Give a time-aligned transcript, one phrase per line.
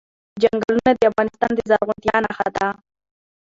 [0.41, 2.67] چنګلونه د افغانستان د زرغونتیا نښه ده.